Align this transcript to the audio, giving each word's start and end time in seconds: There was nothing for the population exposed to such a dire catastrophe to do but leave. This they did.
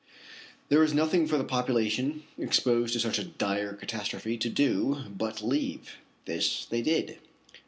There 0.69 0.79
was 0.79 0.95
nothing 0.95 1.27
for 1.27 1.37
the 1.37 1.43
population 1.43 2.23
exposed 2.35 2.93
to 2.93 2.99
such 2.99 3.19
a 3.19 3.23
dire 3.23 3.73
catastrophe 3.73 4.35
to 4.35 4.49
do 4.49 5.03
but 5.15 5.43
leave. 5.43 5.97
This 6.25 6.65
they 6.65 6.81
did. 6.81 7.19